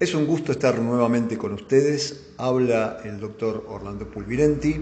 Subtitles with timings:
[0.00, 2.28] Es un gusto estar nuevamente con ustedes.
[2.38, 4.80] Habla el doctor Orlando Pulvirenti.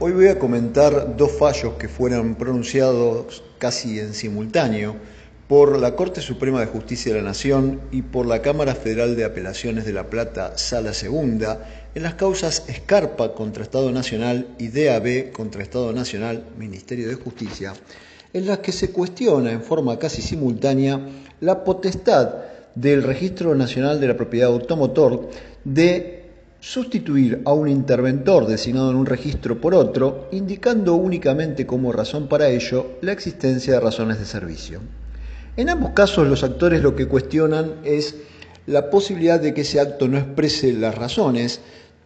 [0.00, 4.96] Hoy voy a comentar dos fallos que fueron pronunciados casi en simultáneo
[5.46, 9.24] por la Corte Suprema de Justicia de la Nación y por la Cámara Federal de
[9.24, 15.30] Apelaciones de La Plata, Sala Segunda, en las causas Escarpa contra Estado Nacional y DAB
[15.30, 17.72] contra Estado Nacional, Ministerio de Justicia,
[18.32, 21.00] en las que se cuestiona en forma casi simultánea
[21.38, 25.30] la potestad del Registro Nacional de la Propiedad Automotor
[25.64, 26.24] de
[26.60, 32.48] sustituir a un interventor designado en un registro por otro, indicando únicamente como razón para
[32.48, 34.80] ello la existencia de razones de servicio.
[35.56, 38.16] En ambos casos los actores lo que cuestionan es
[38.66, 41.60] la posibilidad de que ese acto no exprese las razones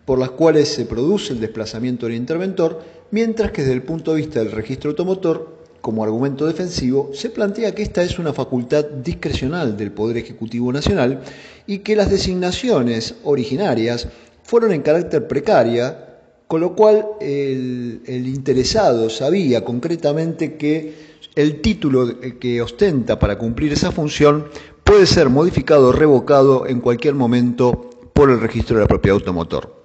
[0.05, 2.81] por las cuales se produce el desplazamiento del interventor,
[3.11, 7.75] mientras que desde el punto de vista del registro automotor como argumento defensivo, se plantea
[7.75, 11.23] que esta es una facultad discrecional del Poder Ejecutivo Nacional
[11.67, 14.09] y que las designaciones originarias
[14.43, 22.61] fueron en carácter precaria, con lo cual el, interesado sabía concretamente que el título que
[22.61, 24.47] ostenta para cumplir esa función
[24.83, 29.80] puede ser modificado o revocado en cualquier momento por el registro de la propiedad automotor.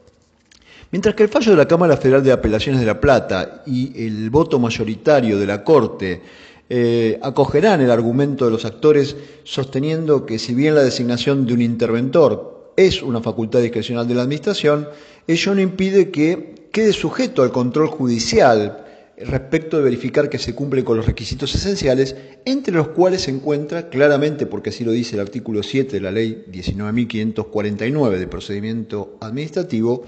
[0.91, 4.29] Mientras que el fallo de la Cámara Federal de Apelaciones de La Plata y el
[4.29, 6.21] voto mayoritario de la Corte
[6.69, 11.61] eh, acogerán el argumento de los actores sosteniendo que si bien la designación de un
[11.61, 14.87] interventor es una facultad discrecional de la Administración,
[15.27, 18.85] ello no impide que quede sujeto al control judicial
[19.17, 23.89] respecto de verificar que se cumple con los requisitos esenciales, entre los cuales se encuentra
[23.89, 30.03] claramente, porque así lo dice el artículo 7 de la Ley 19.549 de procedimiento administrativo,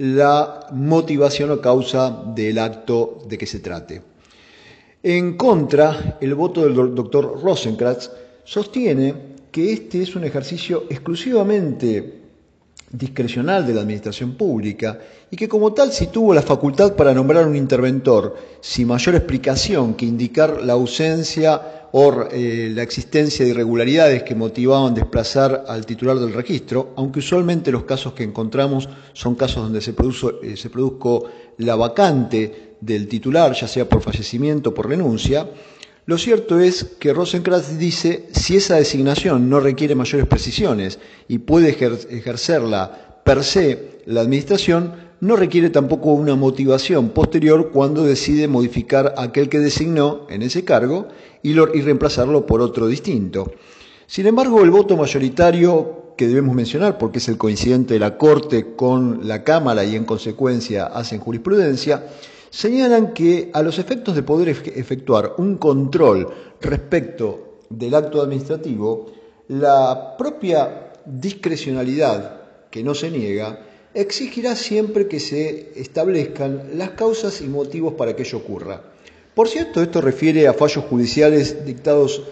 [0.00, 4.00] la motivación o causa del acto de que se trate.
[5.02, 8.08] En contra, el voto del doctor Rosenkratz
[8.44, 12.29] sostiene que este es un ejercicio exclusivamente
[12.92, 14.98] discrecional de la administración pública
[15.30, 19.94] y que como tal si tuvo la facultad para nombrar un interventor sin mayor explicación
[19.94, 26.18] que indicar la ausencia o eh, la existencia de irregularidades que motivaban desplazar al titular
[26.18, 30.70] del registro, aunque usualmente los casos que encontramos son casos donde se, produjo, eh, se
[30.70, 31.24] produjo
[31.58, 35.48] la vacante del titular, ya sea por fallecimiento o por renuncia,
[36.10, 40.98] lo cierto es que Rosenkrantz dice si esa designación no requiere mayores precisiones
[41.28, 48.48] y puede ejercerla per se la administración, no requiere tampoco una motivación posterior cuando decide
[48.48, 51.06] modificar aquel que designó en ese cargo
[51.44, 53.52] y, reemplazarlo por otro distinto.
[54.08, 58.74] Sin embargo, el voto mayoritario que debemos mencionar, porque es el coincidente de la Corte
[58.74, 62.04] con la Cámara y en consecuencia hacen jurisprudencia,
[62.50, 66.28] señalan que a los efectos de poder efectuar un control
[66.60, 69.06] respecto del acto administrativo,
[69.48, 77.48] la propia discrecionalidad que no se niega exigirá siempre que se establezcan las causas y
[77.48, 78.82] motivos para que ello ocurra.
[79.34, 82.22] Por cierto, esto refiere a fallos judiciales dictados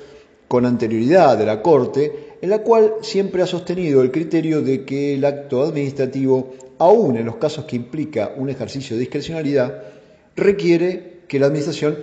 [0.46, 5.14] con anterioridad de la Corte, en la cual siempre ha sostenido el criterio de que
[5.14, 9.97] el acto administrativo, aún en los casos que implica un ejercicio de discrecionalidad,
[10.38, 11.96] requiere que la Administración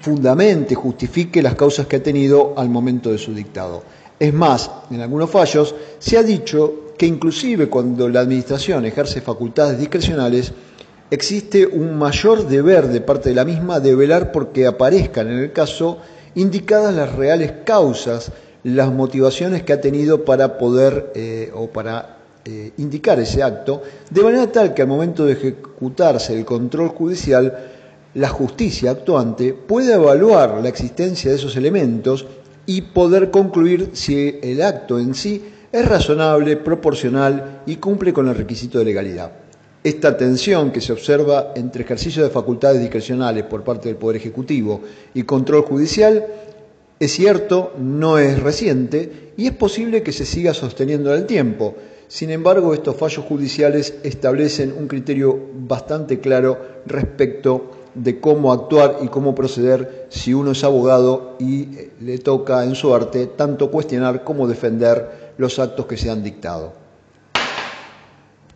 [0.00, 3.82] fundamente, justifique las causas que ha tenido al momento de su dictado.
[4.18, 9.78] Es más, en algunos fallos se ha dicho que inclusive cuando la Administración ejerce facultades
[9.78, 10.52] discrecionales,
[11.10, 15.52] existe un mayor deber de parte de la misma de velar porque aparezcan en el
[15.52, 15.98] caso
[16.34, 22.72] indicadas las reales causas, las motivaciones que ha tenido para poder eh, o para eh,
[22.78, 27.70] indicar ese acto, de manera tal que al momento de ejecutarse el control judicial,
[28.14, 32.26] la justicia actuante puede evaluar la existencia de esos elementos
[32.66, 38.34] y poder concluir si el acto en sí es razonable, proporcional y cumple con el
[38.34, 39.32] requisito de legalidad.
[39.82, 44.82] Esta tensión que se observa entre ejercicio de facultades discrecionales por parte del Poder Ejecutivo
[45.14, 46.26] y control judicial
[46.98, 51.74] es cierto, no es reciente y es posible que se siga sosteniendo en el tiempo.
[52.10, 59.06] Sin embargo, estos fallos judiciales establecen un criterio bastante claro respecto de cómo actuar y
[59.06, 61.68] cómo proceder si uno es abogado y
[62.00, 66.79] le toca en su arte tanto cuestionar como defender los actos que se han dictado.